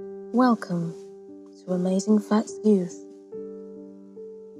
[0.00, 0.94] Welcome
[1.58, 3.04] to Amazing Facts Youth.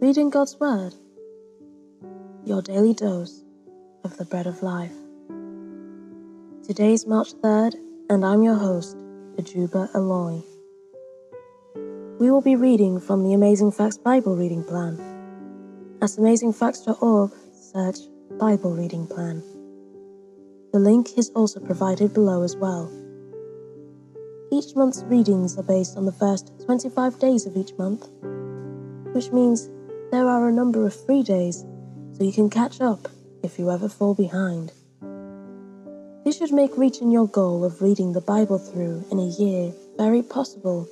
[0.01, 0.95] Reading God's Word,
[2.45, 3.45] your daily dose
[4.03, 4.97] of the bread of life.
[6.67, 7.77] Today's March 3rd,
[8.11, 8.97] and I'm your host,
[9.37, 10.43] Ajuba Aloy.
[12.19, 14.99] We will be reading from the Amazing Facts Bible Reading Plan.
[16.03, 17.99] At amazingfacts.org, search
[18.41, 19.45] Bible Reading Plan.
[20.73, 22.91] The link is also provided below as well.
[24.51, 28.09] Each month's readings are based on the first 25 days of each month,
[29.15, 29.69] which means
[30.11, 31.67] there are a number of free days
[32.13, 33.09] so you can catch up
[33.43, 34.73] if you ever fall behind.
[36.25, 40.23] This should make reaching your goal of reading the Bible through in a year very
[40.23, 40.89] possible.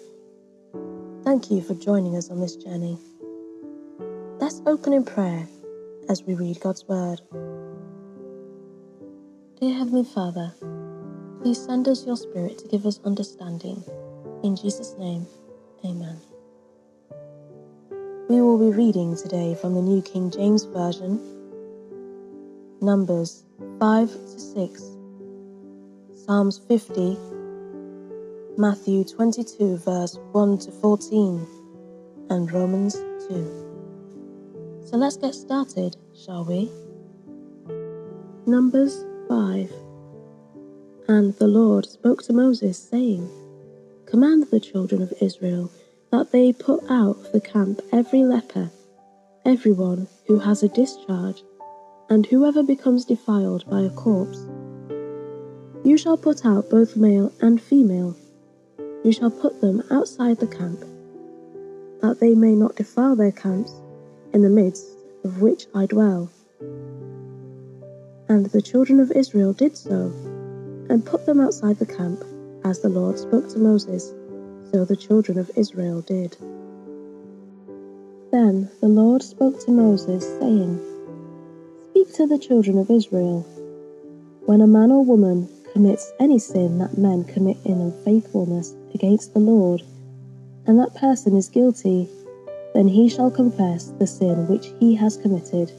[1.25, 2.99] Thank you for joining us on this journey.
[4.39, 5.47] Let's open in prayer
[6.09, 7.21] as we read God's Word.
[9.61, 10.53] Dear Heavenly Father,
[11.47, 13.81] Please send us your Spirit to give us understanding.
[14.43, 15.29] In Jesus' name,
[15.85, 16.21] Amen.
[18.29, 21.21] We will be reading today from the New King James Version,
[22.81, 23.45] Numbers
[23.79, 24.83] 5 to 6,
[26.17, 27.17] Psalms 50,
[28.59, 31.47] Matthew 22, verse 1 to 14,
[32.31, 32.95] and Romans
[33.29, 34.83] 2.
[34.85, 36.73] So let's get started, shall we?
[38.49, 39.86] Numbers 5
[41.09, 43.29] and the Lord spoke to Moses, saying,
[44.07, 45.71] Command the children of Israel
[46.11, 48.71] that they put out of the camp every leper,
[49.45, 51.43] everyone who has a discharge,
[52.09, 54.39] and whoever becomes defiled by a corpse.
[55.85, 58.17] You shall put out both male and female.
[59.05, 60.81] You shall put them outside the camp,
[62.01, 63.73] that they may not defile their camps
[64.33, 64.87] in the midst
[65.25, 66.31] of which I dwell.
[68.29, 70.13] And the children of Israel did so
[70.89, 72.25] and put them outside the camp,
[72.65, 74.15] as the Lord spoke to Moses.
[74.73, 76.37] So the children of Israel did.
[78.33, 80.81] Then the Lord spoke to Moses, saying,
[81.91, 83.47] Speak to the children of Israel.
[84.47, 89.41] When a man or woman commits any sin that men commit in unfaithfulness against the
[89.41, 89.83] Lord,
[90.67, 92.09] and that person is guilty,
[92.75, 95.73] then he shall confess the sin which he has committed.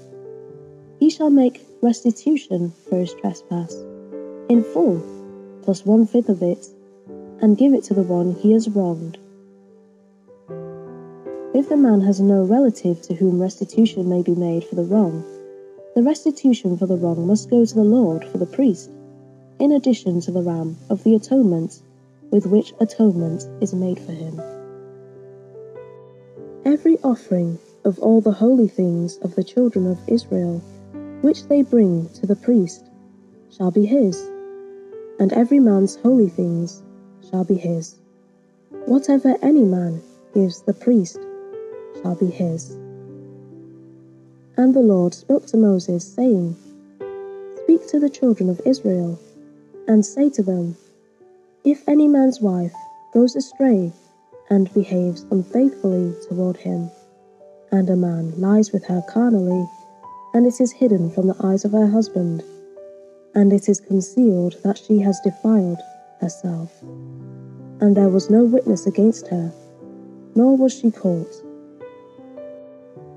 [1.00, 3.76] He shall make restitution for his trespass
[4.50, 5.02] in full,
[5.64, 6.66] plus one fifth of it,
[7.42, 9.18] and give it to the one he has wronged.
[11.54, 15.24] If the man has no relative to whom restitution may be made for the wrong,
[15.96, 18.90] the restitution for the wrong must go to the Lord for the priest,
[19.60, 21.82] in addition to the ram of the atonement
[22.32, 24.40] with which atonement is made for him.
[26.64, 30.60] Every offering of all the holy things of the children of Israel,
[31.22, 32.86] which they bring to the priest,
[33.50, 34.30] shall be his
[35.20, 36.84] and every man's holy things
[37.30, 37.96] shall be his.
[38.86, 40.02] Whatever any man
[40.34, 41.20] gives the priest
[42.02, 42.72] shall be his.
[44.56, 46.56] And the Lord spoke to Moses, saying,
[47.64, 49.20] Speak to the children of Israel,
[49.88, 50.76] and say to them,
[51.64, 52.74] If any man's wife
[53.14, 53.92] goes astray
[54.50, 56.90] and behaves unfaithfully toward him,
[57.72, 59.68] and a man lies with her carnally,
[60.34, 62.44] and it is hidden from the eyes of her husband,
[63.38, 65.80] and it is concealed that she has defiled
[66.20, 66.82] herself.
[67.80, 69.54] And there was no witness against her,
[70.34, 71.32] nor was she caught.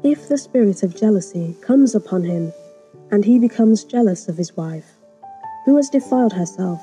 [0.03, 2.53] If the spirit of jealousy comes upon him,
[3.11, 4.93] and he becomes jealous of his wife,
[5.65, 6.83] who has defiled herself,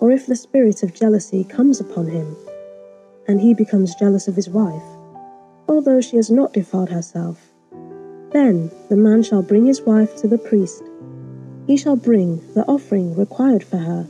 [0.00, 2.36] or if the spirit of jealousy comes upon him,
[3.28, 4.82] and he becomes jealous of his wife,
[5.68, 7.52] although she has not defiled herself,
[8.32, 10.82] then the man shall bring his wife to the priest
[11.66, 14.02] he shall bring the offering required for her,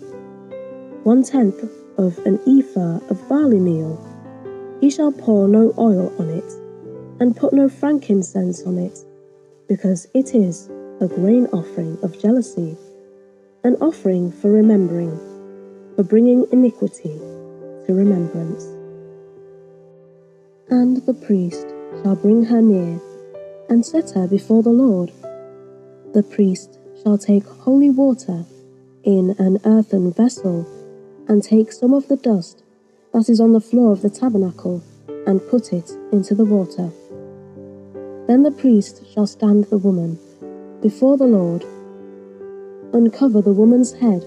[1.04, 1.62] one tenth
[1.98, 3.98] of an ephah of barley meal.
[4.80, 6.50] He shall pour no oil on it,
[7.20, 8.98] and put no frankincense on it,
[9.68, 10.68] because it is
[11.00, 12.76] a grain offering of jealousy,
[13.64, 15.16] an offering for remembering,
[15.94, 17.18] for bringing iniquity
[17.86, 18.64] to remembrance.
[20.70, 21.66] And the priest
[22.02, 23.00] shall bring her near,
[23.68, 25.12] and set her before the Lord.
[26.12, 28.44] The priest shall take holy water
[29.04, 30.66] in an earthen vessel,
[31.28, 32.62] and take some of the dust
[33.12, 34.82] that is on the floor of the tabernacle,
[35.26, 36.90] and put it into the water.
[38.26, 40.18] Then the priest shall stand the woman
[40.80, 41.64] before the Lord,
[42.92, 44.24] uncover the woman's head,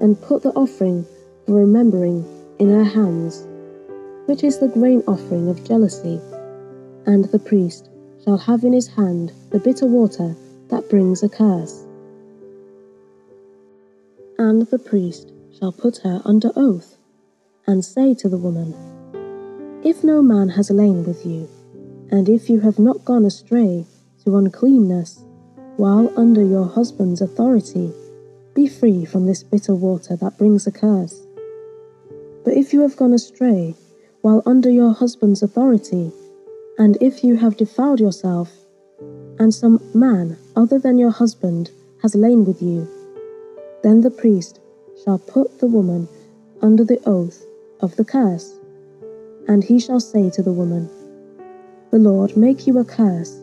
[0.00, 1.06] and put the offering
[1.46, 2.24] for remembering
[2.58, 3.46] in her hands,
[4.26, 6.20] which is the grain offering of jealousy.
[7.06, 7.88] And the priest
[8.24, 10.36] shall have in his hand the bitter water
[10.70, 11.86] that brings a curse.
[14.38, 16.96] And the priest shall put her under oath,
[17.66, 18.74] and say to the woman,
[19.84, 21.48] If no man has lain with you,
[22.10, 23.84] and if you have not gone astray
[24.24, 25.24] to uncleanness,
[25.76, 27.92] while under your husband's authority,
[28.54, 31.26] be free from this bitter water that brings a curse.
[32.44, 33.74] But if you have gone astray
[34.22, 36.12] while under your husband's authority,
[36.78, 38.50] and if you have defiled yourself,
[39.40, 41.70] and some man other than your husband
[42.02, 42.86] has lain with you,
[43.82, 44.60] then the priest
[45.02, 46.06] shall put the woman
[46.60, 47.42] under the oath
[47.80, 48.54] of the curse.
[49.48, 50.90] And he shall say to the woman,
[51.90, 53.42] The Lord make you a curse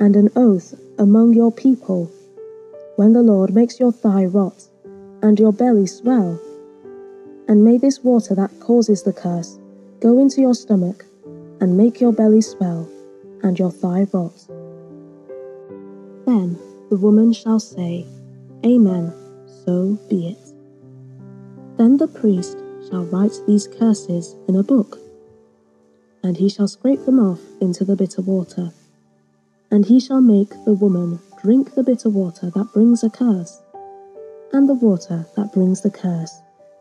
[0.00, 2.10] and an oath among your people,
[2.96, 4.64] when the Lord makes your thigh rot
[5.22, 6.40] and your belly swell.
[7.46, 9.60] And may this water that causes the curse
[10.00, 11.04] go into your stomach
[11.60, 12.88] and make your belly swell
[13.44, 14.55] and your thigh rot.
[16.26, 16.58] Then
[16.90, 18.04] the woman shall say,
[18.64, 19.12] Amen,
[19.64, 20.38] so be it.
[21.78, 22.58] Then the priest
[22.90, 24.98] shall write these curses in a book,
[26.24, 28.72] and he shall scrape them off into the bitter water.
[29.70, 33.62] And he shall make the woman drink the bitter water that brings a curse,
[34.52, 36.40] and the water that brings the curse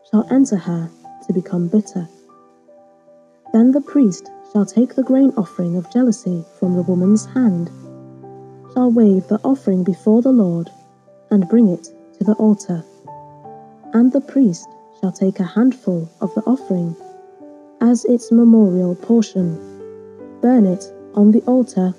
[0.09, 0.89] shall enter her
[1.27, 2.07] to become bitter.
[3.53, 7.69] Then the priest shall take the grain offering of jealousy from the woman's hand
[8.75, 10.69] shall wave the offering before the Lord,
[11.31, 11.85] and bring it
[12.17, 12.83] to the altar.
[13.93, 14.67] And the priest
[14.99, 16.93] shall take a handful of the offering,
[17.79, 19.55] as its memorial portion,
[20.41, 20.83] burn it
[21.13, 21.93] on the altar,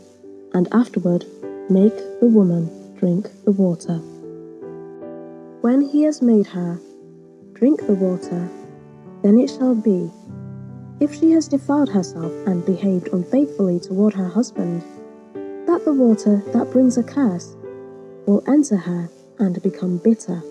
[0.53, 1.25] and afterward
[1.71, 2.69] make the woman
[2.99, 3.97] drink the water.
[5.63, 6.79] When he has made her
[7.55, 8.51] drink the water,
[9.23, 10.11] then it shall be,
[11.01, 14.83] if she has defiled herself and behaved unfaithfully toward her husband,
[15.67, 17.57] that the water that brings a curse
[18.27, 19.09] will enter her
[19.39, 20.43] and become bitter,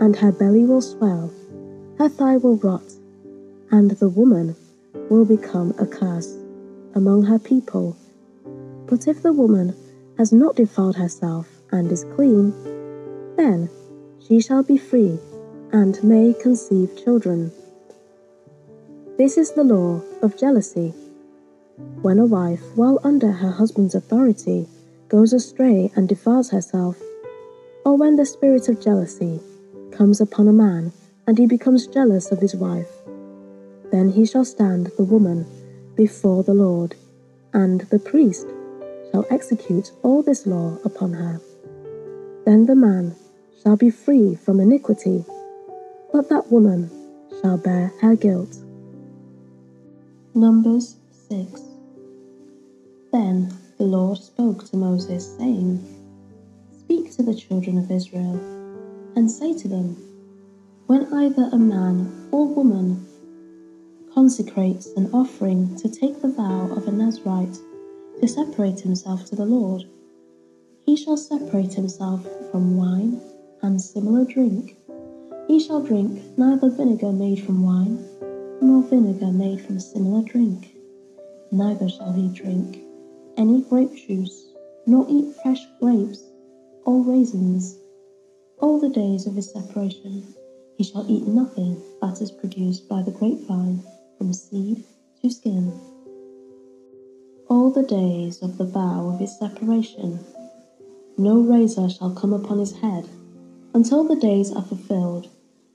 [0.00, 1.32] and her belly will swell,
[1.98, 2.82] her thigh will rot,
[3.70, 4.56] and the woman
[5.08, 6.36] will become a curse
[6.94, 7.96] among her people.
[8.86, 9.74] But if the woman
[10.18, 12.52] has not defiled herself and is clean,
[13.36, 13.70] then
[14.26, 15.18] she shall be free
[15.72, 17.50] and may conceive children.
[19.16, 20.94] This is the law of jealousy.
[22.02, 24.66] When a wife, while under her husband's authority,
[25.08, 27.00] goes astray and defiles herself,
[27.84, 29.40] or when the spirit of jealousy
[29.90, 30.92] comes upon a man
[31.26, 32.90] and he becomes jealous of his wife,
[33.90, 35.46] then he shall stand the woman
[35.94, 36.94] before the Lord,
[37.52, 38.46] and the priest
[39.10, 41.40] shall execute all this law upon her.
[42.44, 43.14] Then the man
[43.62, 45.24] shall be free from iniquity,
[46.12, 46.90] but that woman
[47.40, 48.56] shall bear her guilt.
[50.34, 50.96] Numbers
[51.32, 51.62] 6
[53.10, 53.48] Then
[53.78, 55.80] the Lord spoke to Moses, saying,
[56.78, 58.38] Speak to the children of Israel,
[59.16, 59.96] and say to them,
[60.88, 63.06] When either a man or woman
[64.12, 67.56] consecrates an offering to take the vow of a Nazarite
[68.20, 69.84] to separate himself to the Lord,
[70.84, 73.18] he shall separate himself from wine
[73.62, 74.76] and similar drink.
[75.48, 78.04] He shall drink neither vinegar made from wine
[78.60, 80.71] nor vinegar made from similar drink.
[81.54, 82.82] Neither shall he drink
[83.36, 84.46] any grape juice,
[84.86, 86.24] nor eat fresh grapes
[86.86, 87.76] or raisins.
[88.58, 90.24] All the days of his separation
[90.78, 93.82] he shall eat nothing that is produced by the grapevine,
[94.16, 94.84] from seed
[95.20, 95.78] to skin.
[97.50, 100.20] All the days of the vow of his separation,
[101.18, 103.06] no razor shall come upon his head,
[103.74, 105.28] until the days are fulfilled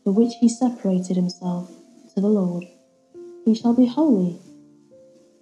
[0.03, 1.71] for which he separated himself
[2.15, 2.65] to the Lord
[3.45, 4.39] he shall be holy.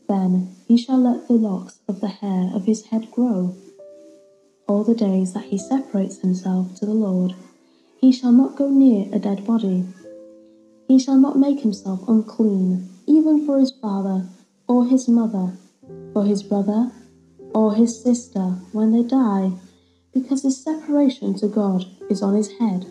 [0.07, 3.55] Then he shall let the locks of the hair of his head grow.
[4.67, 7.33] All the days that he separates himself to the Lord,
[7.99, 9.85] he shall not go near a dead body.
[10.87, 14.27] He shall not make himself unclean, even for his father
[14.67, 15.57] or his mother,
[16.13, 16.91] for his brother
[17.53, 19.51] or his sister when they die,
[20.13, 22.85] because his separation to God is on his head.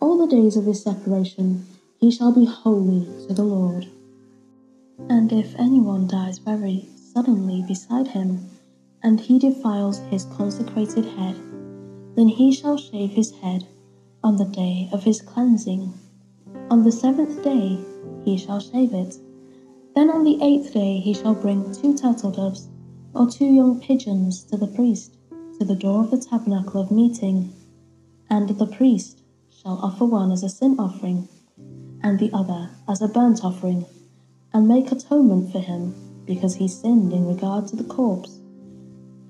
[0.00, 1.66] All the days of his separation
[1.98, 3.88] he shall be holy to the Lord.
[5.08, 8.48] And if anyone dies very suddenly beside him,
[9.02, 11.36] and he defiles his consecrated head,
[12.16, 13.66] then he shall shave his head
[14.24, 15.92] on the day of his cleansing.
[16.70, 17.78] On the seventh day
[18.24, 19.18] he shall shave it.
[19.94, 22.68] Then on the eighth day he shall bring two turtle doves
[23.14, 25.16] or two young pigeons to the priest
[25.58, 27.52] to the door of the tabernacle of meeting.
[28.28, 31.28] And the priest shall offer one as a sin offering,
[32.02, 33.86] and the other as a burnt offering
[34.56, 35.94] and make atonement for him,
[36.24, 38.40] because he sinned in regard to the corpse.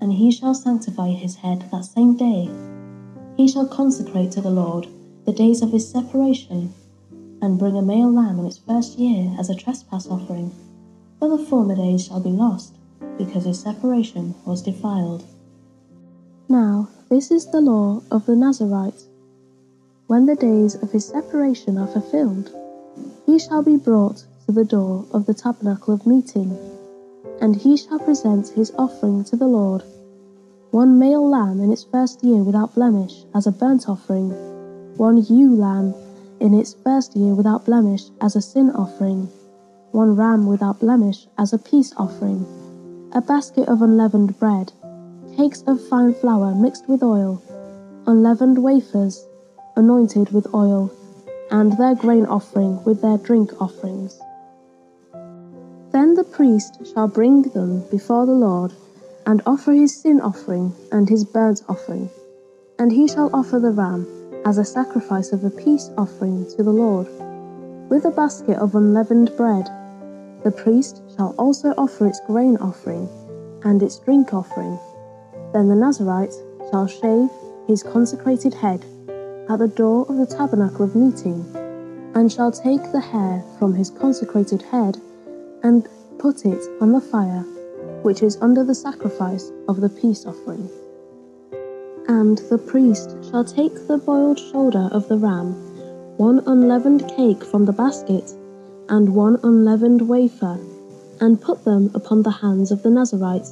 [0.01, 2.49] And he shall sanctify his head that same day.
[3.37, 4.87] He shall consecrate to the Lord
[5.25, 6.73] the days of his separation,
[7.43, 10.55] and bring a male lamb in its first year as a trespass offering,
[11.19, 12.77] but the former days shall be lost,
[13.19, 15.25] because his separation was defiled.
[16.49, 19.03] Now, this is the law of the Nazarite.
[20.07, 22.53] When the days of his separation are fulfilled,
[23.27, 26.57] he shall be brought to the door of the tabernacle of meeting,
[27.41, 29.83] and he shall present his offering to the Lord
[30.77, 34.29] one male lamb in its first year without blemish as a burnt offering,
[34.99, 35.95] one ewe lamb
[36.41, 39.27] in its first year without blemish as a sin offering,
[39.93, 42.45] one ram without blemish as a peace offering,
[43.15, 44.71] a basket of unleavened bread,
[45.37, 47.43] cakes of fine flour mixed with oil,
[48.07, 49.27] unleavened wafers
[49.77, 50.93] anointed with oil,
[51.51, 54.21] and their grain offering with their drink offerings.
[55.97, 58.75] Then the priest shall bring them before the Lord
[59.25, 62.11] and offer his sin offering and his burnt offering.
[62.79, 64.07] And he shall offer the ram
[64.45, 67.07] as a sacrifice of a peace offering to the Lord,
[67.89, 69.71] with a basket of unleavened bread.
[70.45, 73.09] The priest shall also offer its grain offering
[73.65, 74.79] and its drink offering.
[75.55, 76.35] Then the Nazarite
[76.71, 77.31] shall shave
[77.67, 78.85] his consecrated head
[79.49, 81.41] at the door of the tabernacle of meeting,
[82.15, 85.01] and shall take the hair from his consecrated head
[85.63, 87.45] and put it on the fire
[88.03, 90.71] which is under the sacrifice of the peace offering.
[92.09, 95.55] And the priest shall take the boiled shoulder of the ram,
[96.17, 98.31] one unleavened cake from the basket,
[98.89, 100.59] and one unleavened wafer,
[101.21, 103.49] and put them upon the hands of the Nazarite,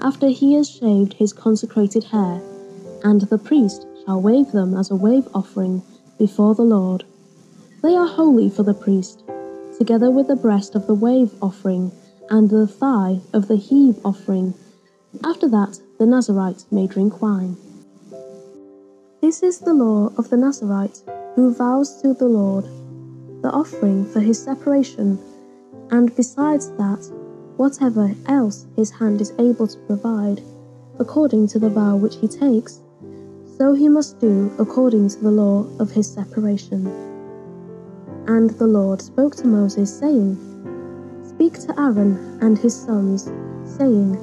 [0.00, 2.42] after he has shaved his consecrated hair,
[3.04, 5.82] and the priest shall wave them as a wave offering
[6.18, 7.04] before the Lord.
[7.82, 9.24] They are holy for the priest,
[9.78, 11.92] together with the breast of the wave offering
[12.30, 14.54] and the thigh of the heave offering.
[15.24, 17.56] After that, the Nazarite may drink wine.
[19.20, 21.00] This is the law of the Nazarite
[21.34, 22.64] who vows to the Lord
[23.44, 25.18] the offering for his separation,
[25.90, 27.10] and besides that,
[27.58, 30.40] whatever else his hand is able to provide,
[30.98, 32.80] according to the vow which he takes,
[33.58, 37.13] so he must do according to the law of his separation.
[38.26, 40.38] And the Lord spoke to Moses, saying,
[41.28, 43.24] Speak to Aaron and his sons,
[43.76, 44.18] saying,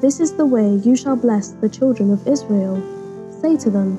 [0.00, 2.80] This is the way you shall bless the children of Israel.
[3.42, 3.98] Say to them,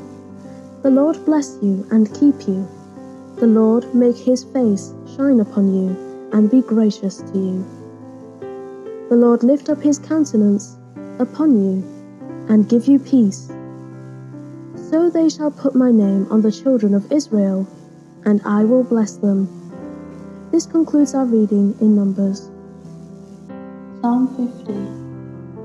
[0.82, 2.68] The Lord bless you and keep you.
[3.38, 7.66] The Lord make his face shine upon you and be gracious to you.
[9.10, 10.78] The Lord lift up his countenance
[11.20, 11.84] upon you
[12.50, 13.52] and give you peace.
[14.90, 17.68] So they shall put my name on the children of Israel,
[18.26, 19.48] and I will bless them.
[20.52, 22.50] This concludes our reading in Numbers.
[24.02, 24.74] Psalm 50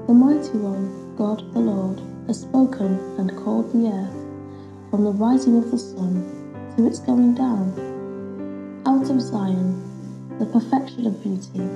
[0.06, 5.56] The Mighty One, God the Lord, has spoken and called the earth from the rising
[5.56, 7.72] of the sun to its going down.
[8.86, 11.68] Out of Zion, the perfection of beauty,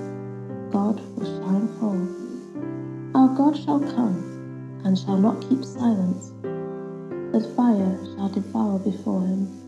[0.72, 3.14] God will shine forth.
[3.14, 6.32] Our God shall come and shall not keep silence.
[7.32, 9.61] That fire shall devour before him,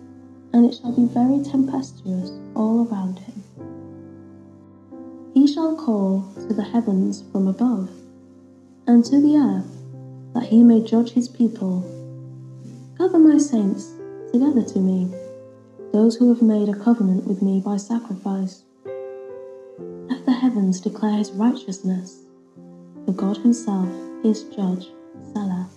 [0.54, 3.42] and it shall be very tempestuous all around him.
[5.34, 7.90] He shall call to the heavens from above,
[8.86, 9.82] and to the earth,
[10.32, 11.82] that he may judge his people.
[12.96, 13.94] Gather my saints
[14.32, 15.12] together to me,
[15.92, 18.62] those who have made a covenant with me by sacrifice.
[20.08, 22.22] Let the heavens declare his righteousness,
[23.04, 23.88] for God himself
[24.24, 24.86] is judge,
[25.32, 25.68] Selah.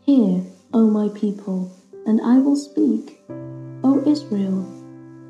[0.00, 1.70] Hear, O my people,
[2.06, 3.20] and I will speak,
[3.82, 4.64] O Israel,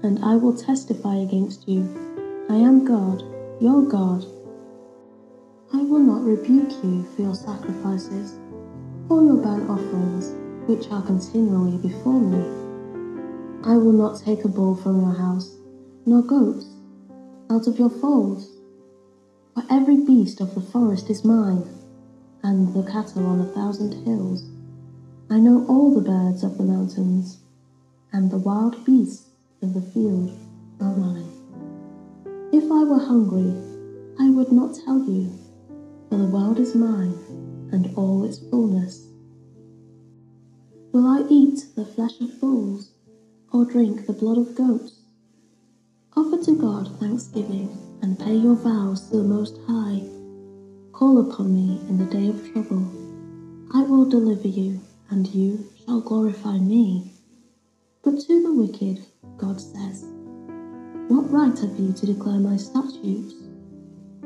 [0.02, 1.82] and I will testify against you.
[2.50, 3.22] I am God,
[3.60, 4.24] your God.
[5.72, 8.38] I will not rebuke you for your sacrifices,
[9.08, 10.34] or your burnt offerings,
[10.68, 12.44] which are continually before me.
[13.64, 15.56] I will not take a bull from your house,
[16.04, 16.66] nor goats
[17.50, 18.48] out of your folds.
[19.54, 21.64] For every beast of the forest is mine,
[22.42, 24.44] and the cattle on a thousand hills.
[25.28, 27.38] I know all the birds of the mountains,
[28.12, 29.26] and the wild beasts
[29.60, 30.30] of the field
[30.80, 31.28] are mine.
[32.52, 33.52] If I were hungry,
[34.20, 35.36] I would not tell you,
[36.08, 37.14] for the world is mine
[37.72, 39.08] and all its fullness.
[40.92, 42.92] Will I eat the flesh of bulls
[43.52, 45.00] or drink the blood of goats?
[46.16, 50.02] Offer to God thanksgiving and pay your vows to the Most High.
[50.92, 52.86] Call upon me in the day of trouble.
[53.74, 54.80] I will deliver you,
[55.10, 57.12] and you shall glorify me.
[58.02, 59.04] But to the wicked,
[59.36, 60.04] God says,
[61.08, 63.34] what right have you to declare my statutes,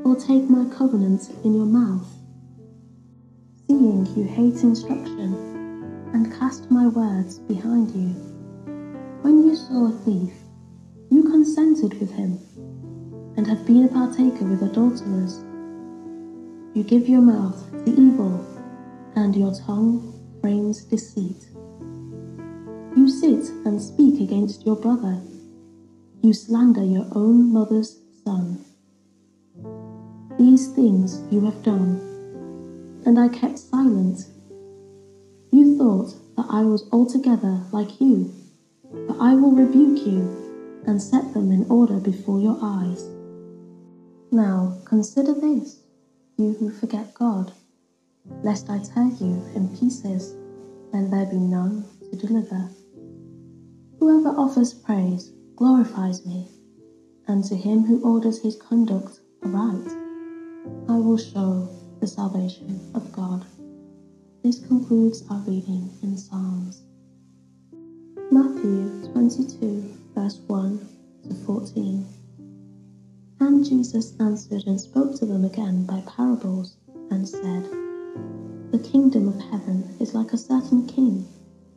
[0.04, 2.06] or take my covenant in your mouth?
[3.66, 5.34] Seeing you hate instruction,
[6.14, 8.14] and cast my words behind you.
[9.22, 10.32] When you saw a thief,
[11.12, 12.38] You consented with him,
[13.36, 15.44] and have been a partaker with adulterers.
[16.72, 18.46] You give your mouth to evil,
[19.16, 20.09] and your tongue
[20.40, 21.48] frames deceit.
[22.96, 25.20] You sit and speak against your brother.
[26.22, 28.64] You slander your own mother's son.
[30.38, 32.00] These things you have done,
[33.06, 34.26] and I kept silent.
[35.52, 38.32] You thought that I was altogether like you,
[39.06, 43.04] but I will rebuke you and set them in order before your eyes.
[44.32, 45.80] Now consider this,
[46.36, 47.52] you who forget God,
[48.42, 50.32] lest I tear you in pieces,
[50.92, 52.68] and there be none to deliver.
[53.98, 56.48] Whoever offers praise glorifies me,
[57.28, 59.88] and to him who orders his conduct aright,
[60.88, 61.68] I will show
[62.00, 63.44] the salvation of God.
[64.42, 66.82] This concludes our reading in Psalms.
[68.30, 70.88] Matthew 22, verse 1
[71.28, 72.06] to 14.
[73.40, 76.76] And Jesus answered and spoke to them again by parables,
[77.10, 77.68] and said,
[78.70, 81.26] The kingdom of heaven is like a certain king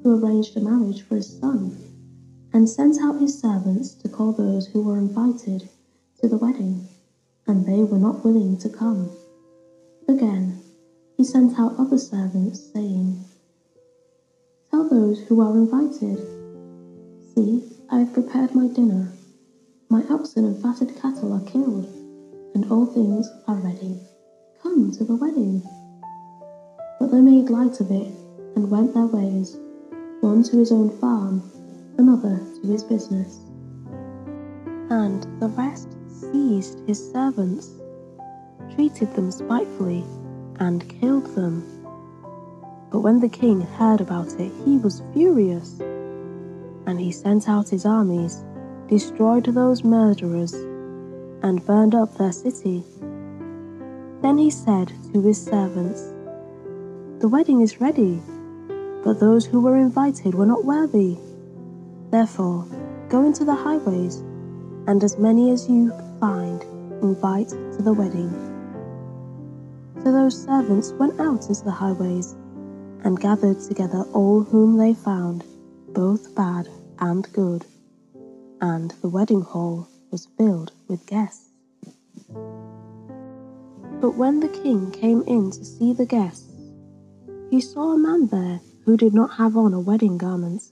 [0.02, 1.76] who arranged a marriage for his son,
[2.54, 5.70] and sent out his servants to call those who were invited
[6.22, 6.82] to the wedding,
[7.48, 9.10] and they were not willing to come.
[10.08, 10.56] Again,
[11.18, 13.18] he sent out other servants, saying,
[14.72, 16.20] Tell those who are invited,
[17.34, 19.14] See, I have prepared my dinner
[19.94, 21.86] my oxen and fatted cattle are killed,
[22.56, 23.96] and all things are ready.
[24.64, 25.62] Come to the wedding.
[27.04, 28.08] But they made light of it
[28.56, 29.58] and went their ways,
[30.22, 31.44] one to his own farm,
[31.98, 33.42] another to his business.
[34.90, 37.72] And the rest seized his servants,
[38.74, 40.06] treated them spitefully,
[40.62, 41.68] and killed them.
[42.90, 47.86] But when the king heard about it, he was furious, and he sent out his
[47.86, 48.46] armies
[48.88, 52.82] destroyed those murderers, and burned up their city.
[54.22, 56.13] Then he said to his servants,
[57.24, 58.22] The wedding is ready,
[59.02, 61.18] but those who were invited were not worthy.
[62.12, 62.68] Therefore,
[63.08, 64.18] go into the highways,
[64.88, 66.62] and as many as you find,
[67.02, 68.30] invite to the wedding.
[70.04, 72.36] So those servants went out into the highways,
[73.06, 75.46] and gathered together all whom they found,
[75.94, 76.68] both bad
[77.00, 77.66] and good
[78.60, 81.52] and the wedding hall was filled with guests.
[84.02, 86.53] But when the king came in to see the guests,
[87.54, 90.72] he saw a man there who did not have on a wedding garment.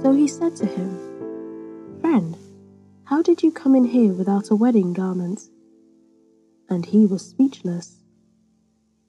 [0.00, 2.34] So he said to him, Friend,
[3.04, 5.42] how did you come in here without a wedding garment?
[6.70, 7.98] And he was speechless.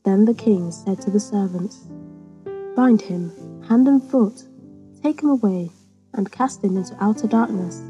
[0.04, 1.88] Then the king said to the servants,
[2.76, 3.32] Bind him
[3.70, 4.44] hand and foot,
[5.02, 5.72] take him away
[6.14, 7.82] and cast him into outer darkness.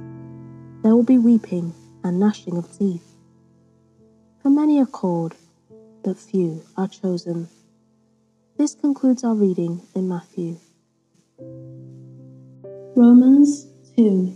[0.83, 3.15] There will be weeping and gnashing of teeth.
[4.43, 5.33] For many are called,
[6.03, 7.49] but few are chosen.
[8.57, 10.55] This concludes our reading in Matthew.
[12.95, 14.33] Romans 2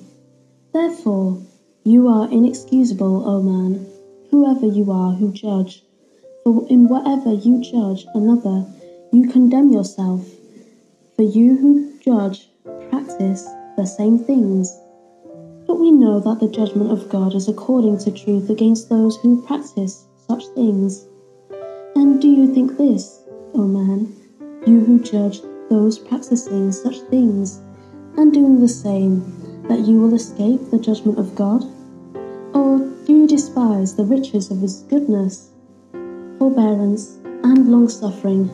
[0.74, 1.42] Therefore,
[1.86, 3.88] you are inexcusable, O man,
[4.30, 5.86] whoever you are who judge.
[6.44, 8.66] For in whatever you judge another,
[9.14, 10.28] you condemn yourself.
[11.16, 12.50] For you who judge
[12.90, 14.78] practice the same things.
[15.66, 19.42] But we know that the judgment of God is according to truth against those who
[19.44, 21.06] practice such things.
[21.96, 23.19] And do you think this,
[23.56, 24.14] O man,
[24.68, 27.62] you who judge those practicing such things,
[28.18, 29.24] and doing the same,
[29.68, 31.64] that you will escape the judgment of God?
[32.54, 35.50] Or do you despise the riches of his goodness,
[36.38, 38.50] forbearance, and long suffering,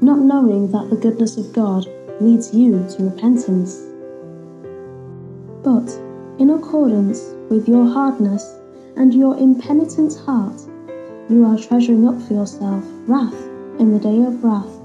[0.00, 1.86] not knowing that the goodness of God
[2.20, 3.82] leads you to repentance?
[5.62, 5.90] But,
[6.38, 8.44] in accordance with your hardness
[8.96, 10.60] and your impenitent heart,
[11.28, 13.47] you are treasuring up for yourself wrath
[13.78, 14.78] in the day of wrath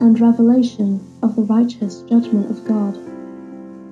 [0.00, 2.94] and revelation of the righteous judgment of God,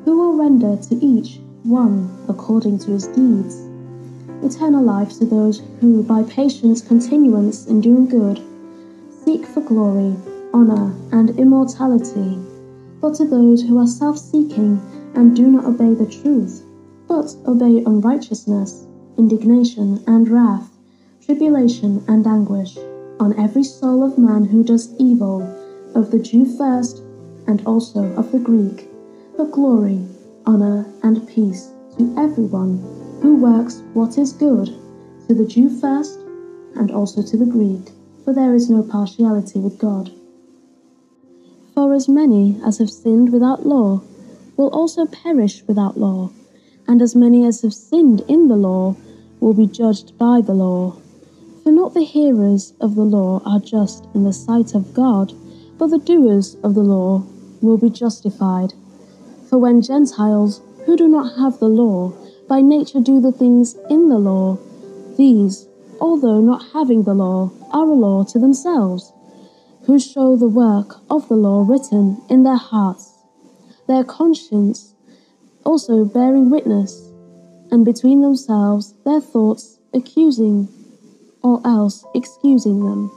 [0.04, 3.66] who will render to each one according to his deeds.
[4.42, 8.42] Eternal life to those who, by patience continuance in doing good,
[9.24, 10.16] seek for glory,
[10.52, 12.38] honour, and immortality,
[13.00, 14.80] but to those who are self seeking
[15.14, 16.64] and do not obey the truth,
[17.06, 18.86] but obey unrighteousness,
[19.16, 20.70] indignation and wrath,
[21.24, 22.76] tribulation and anguish,
[23.20, 25.42] on every soul of man who does evil,
[25.94, 27.02] of the Jew first,
[27.46, 28.88] and also of the Greek,
[29.36, 30.02] but glory,
[30.46, 32.78] honour, and peace to everyone
[33.20, 34.68] who works what is good,
[35.28, 36.18] to the Jew first,
[36.76, 37.92] and also to the Greek,
[38.24, 40.10] for there is no partiality with God.
[41.74, 44.00] For as many as have sinned without law
[44.56, 46.30] will also perish without law,
[46.88, 48.96] and as many as have sinned in the law
[49.40, 50.96] will be judged by the law.
[51.62, 55.32] For not the hearers of the law are just in the sight of God,
[55.78, 57.22] but the doers of the law
[57.60, 58.72] will be justified.
[59.48, 62.12] For when Gentiles, who do not have the law,
[62.48, 64.58] by nature do the things in the law,
[65.16, 65.66] these,
[66.00, 69.12] although not having the law, are a law to themselves,
[69.84, 73.18] who show the work of the law written in their hearts,
[73.86, 74.94] their conscience
[75.64, 77.10] also bearing witness,
[77.70, 80.68] and between themselves their thoughts accusing
[81.42, 83.10] or else excusing them.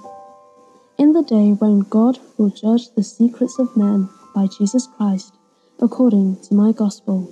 [0.97, 5.33] In the day when God will judge the secrets of men by Jesus Christ,
[5.79, 7.29] according to my gospel.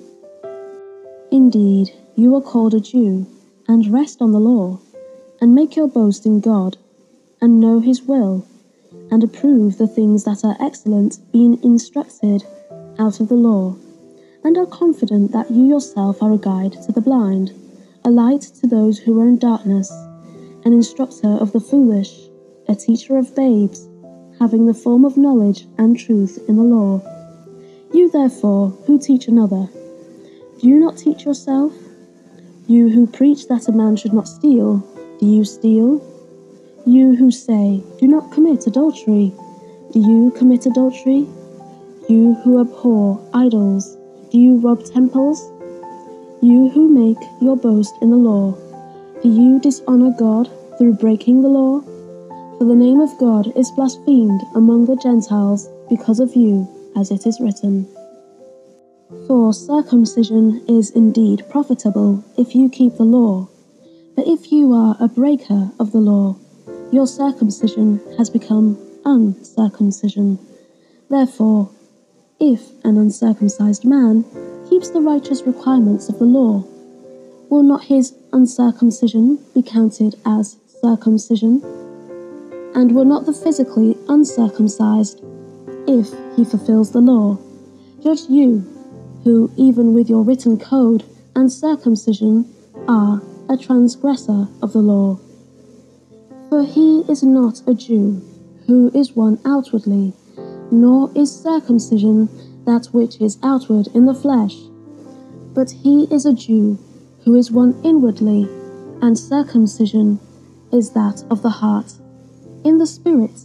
[1.32, 3.25] Indeed, you are called a Jew,
[3.67, 4.80] and rest on the law,
[5.39, 6.77] and make your boast in God,
[7.39, 8.45] and know his will,
[9.10, 12.43] and approve the things that are excellent, being instructed
[12.99, 13.75] out of the law,
[14.43, 17.54] and are confident that you yourself are a guide to the blind,
[18.04, 19.91] a light to those who are in darkness,
[20.63, 22.30] an instructor of the foolish,
[22.67, 23.88] a teacher of babes,
[24.39, 27.02] having the form of knowledge and truth in the law.
[27.93, 29.67] You therefore, who teach another,
[30.60, 31.74] do you not teach yourself?
[32.67, 34.78] You who preach that a man should not steal,
[35.19, 36.02] do you steal?
[36.86, 39.34] You who say, Do not commit adultery,
[39.91, 41.28] do you commit adultery?
[42.08, 43.97] You who abhor idols,
[44.32, 45.52] do you rob temples?
[46.41, 48.56] You who make your boast in the law,
[49.29, 51.81] you dishonor God through breaking the law?
[52.57, 57.25] For the name of God is blasphemed among the Gentiles because of you, as it
[57.25, 57.88] is written.
[59.27, 63.49] For circumcision is indeed profitable if you keep the law.
[64.15, 66.38] But if you are a breaker of the law,
[66.91, 70.39] your circumcision has become uncircumcision.
[71.10, 71.69] Therefore,
[72.39, 74.25] if an uncircumcised man
[74.69, 76.63] keeps the righteous requirements of the law,
[77.52, 81.62] will not his uncircumcision be counted as circumcision?
[82.74, 85.22] And will not the physically uncircumcised,
[85.86, 87.38] if he fulfills the law,
[88.02, 88.66] judge you,
[89.26, 91.04] who, even with your written code
[91.36, 92.50] and circumcision,
[92.88, 95.20] are a transgressor of the law?
[96.50, 98.22] For he is not a Jew,
[98.66, 100.14] who is one outwardly,
[100.72, 102.30] nor is circumcision
[102.66, 104.56] that which is outward in the flesh,
[105.54, 106.80] but he is a Jew
[107.23, 108.43] who is one inwardly,
[109.01, 110.19] and circumcision
[110.71, 111.93] is that of the heart,
[112.63, 113.41] in the spirit,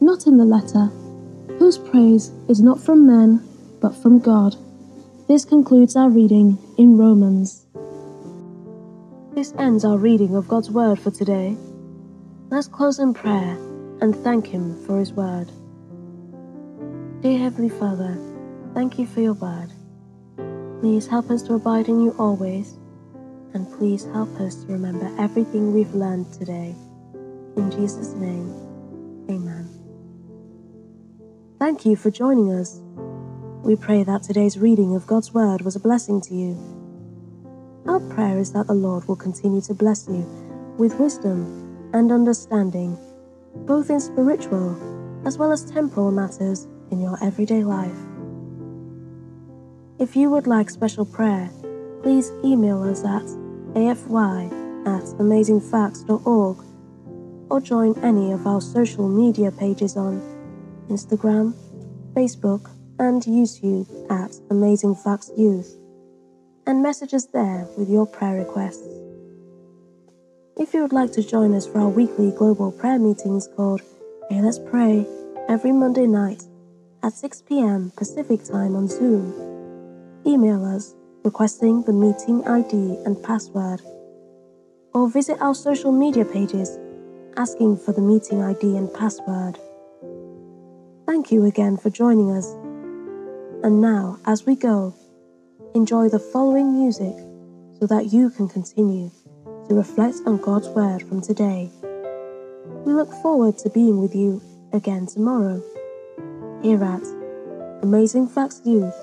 [0.00, 0.86] not in the letter,
[1.58, 3.46] whose praise is not from men,
[3.80, 4.56] but from God.
[5.28, 7.66] This concludes our reading in Romans.
[9.34, 11.56] This ends our reading of God's Word for today.
[12.50, 13.56] Let's close in prayer
[14.00, 15.50] and thank Him for His Word.
[17.20, 18.18] Dear Heavenly Father,
[18.74, 19.72] thank you for your Word.
[20.80, 22.76] Please help us to abide in you always,
[23.54, 26.74] and please help us to remember everything we've learned today.
[27.56, 28.52] In Jesus' name,
[29.30, 29.68] Amen.
[31.58, 32.80] Thank you for joining us.
[33.62, 36.58] We pray that today's reading of God's Word was a blessing to you.
[37.86, 40.26] Our prayer is that the Lord will continue to bless you
[40.76, 42.98] with wisdom and understanding,
[43.54, 44.76] both in spiritual
[45.24, 47.96] as well as temporal matters in your everyday life.
[49.98, 51.50] If you would like special prayer,
[52.02, 53.22] please email us at
[53.76, 54.46] afy
[54.86, 56.64] at amazingfacts.org
[57.50, 60.20] or join any of our social media pages on
[60.88, 61.54] Instagram,
[62.14, 65.76] Facebook, and YouTube at Amazing Facts Youth
[66.66, 68.86] and message us there with your prayer requests.
[70.56, 73.82] If you would like to join us for our weekly global prayer meetings called
[74.30, 75.06] Hey Let's Pray
[75.48, 76.44] every Monday night
[77.02, 77.92] at 6 p.m.
[77.96, 79.34] Pacific Time on Zoom,
[80.24, 83.80] email us requesting the meeting ID and password,
[84.92, 86.78] or visit our social media pages
[87.38, 89.58] asking for the meeting ID and password.
[91.06, 92.52] Thank you again for joining us.
[93.64, 94.94] And now, as we go,
[95.74, 97.14] enjoy the following music
[97.80, 99.10] so that you can continue
[99.68, 101.70] to reflect on God's Word from today.
[102.84, 104.42] We look forward to being with you
[104.74, 105.62] again tomorrow
[106.62, 107.02] here at
[107.82, 108.94] Amazing Facts Youth,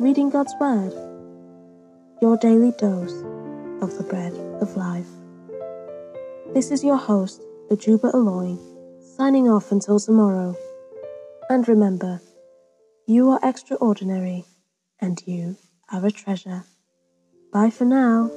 [0.00, 0.92] reading God's Word,
[2.22, 3.24] your daily dose
[3.82, 5.08] of the bread of life.
[6.54, 8.56] This is your host, Ajuba Aloy,
[9.16, 10.54] signing off until tomorrow.
[11.50, 12.20] And remember,
[13.08, 14.44] you are extraordinary
[15.00, 15.56] and you
[15.90, 16.62] are a treasure.
[17.52, 18.30] Bye for now.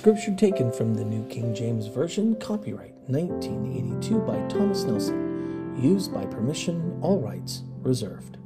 [0.00, 6.24] Scripture taken from the New King James Version, copyright 1982 by Thomas Nelson, used by
[6.24, 8.39] permission, all rights reserved.